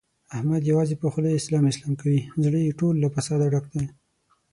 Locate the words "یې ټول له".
2.65-3.07